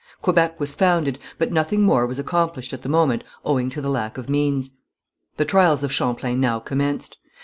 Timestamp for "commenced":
6.59-7.17